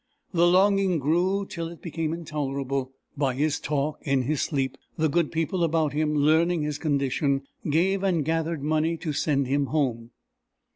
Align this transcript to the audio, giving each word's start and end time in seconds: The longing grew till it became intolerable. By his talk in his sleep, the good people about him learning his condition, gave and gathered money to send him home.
The 0.33 0.47
longing 0.47 0.97
grew 0.97 1.45
till 1.45 1.67
it 1.67 1.79
became 1.83 2.11
intolerable. 2.11 2.91
By 3.15 3.35
his 3.35 3.59
talk 3.59 3.99
in 4.01 4.23
his 4.23 4.41
sleep, 4.41 4.77
the 4.97 5.09
good 5.09 5.31
people 5.31 5.63
about 5.63 5.93
him 5.93 6.15
learning 6.15 6.63
his 6.63 6.79
condition, 6.79 7.43
gave 7.69 8.01
and 8.01 8.25
gathered 8.25 8.63
money 8.63 8.97
to 8.97 9.13
send 9.13 9.45
him 9.45 9.67
home. 9.67 10.09